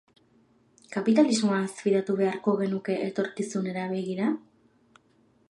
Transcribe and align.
Kapitalismoaz 0.95 1.67
fidatu 1.81 2.15
beharko 2.23 2.57
genuke 2.63 2.97
etorkizunera 3.11 3.87
begira? 3.97 4.33